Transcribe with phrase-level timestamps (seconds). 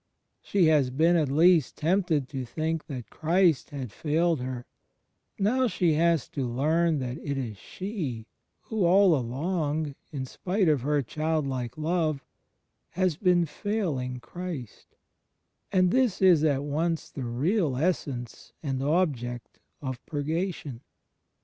[0.41, 4.65] She has been at least tempted to think that Christ had failed her;
[5.37, 8.25] now she has to learn that it is she
[8.61, 12.25] who, all along, in spite of her childlike love,
[12.89, 14.95] has been failing Christ;
[15.71, 20.81] and this is at once the real essence and object of Purgation.